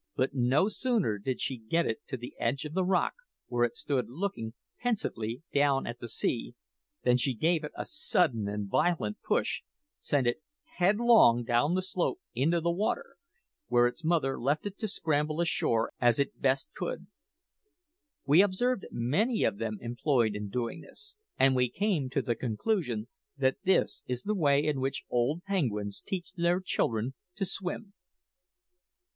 But 0.15 0.33
no 0.33 0.67
sooner 0.67 1.19
did 1.19 1.39
she 1.39 1.57
get 1.59 1.85
it 1.85 2.07
to 2.07 2.17
the 2.17 2.33
edge 2.39 2.65
of 2.65 2.73
the 2.73 2.83
rock, 2.83 3.13
where 3.49 3.63
it 3.65 3.75
stood 3.75 4.09
looking 4.09 4.55
pensively 4.79 5.43
down 5.53 5.85
at 5.85 5.99
the 5.99 6.07
sea, 6.07 6.55
than 7.03 7.17
she 7.17 7.35
gave 7.35 7.63
it 7.63 7.71
a 7.75 7.85
sudden 7.85 8.47
and 8.47 8.67
violent 8.67 9.21
push, 9.21 9.61
sending 9.99 10.31
it 10.31 10.41
headlong 10.79 11.43
down 11.43 11.75
the 11.75 11.83
slope 11.83 12.19
into 12.33 12.59
the 12.59 12.71
water, 12.71 13.15
where 13.67 13.85
its 13.85 14.03
mother 14.03 14.39
left 14.41 14.65
it 14.65 14.79
to 14.79 14.87
scramble 14.87 15.39
ashore 15.39 15.93
as 16.01 16.17
it 16.17 16.41
best 16.41 16.73
could. 16.73 17.05
We 18.25 18.41
observed 18.41 18.87
many 18.89 19.43
of 19.43 19.59
them 19.59 19.77
employed 19.81 20.33
in 20.33 20.49
doing 20.49 20.81
this, 20.81 21.15
and 21.37 21.55
we 21.55 21.69
came 21.69 22.09
to 22.09 22.23
the 22.23 22.33
conclusion 22.33 23.07
that 23.37 23.57
this 23.65 24.01
is 24.07 24.23
the 24.23 24.33
way 24.33 24.63
in 24.65 24.79
which 24.81 25.03
old 25.11 25.43
penguins 25.43 26.01
teach 26.01 26.33
their 26.33 26.59
children 26.59 27.13
to 27.35 27.45
swim. 27.45 27.93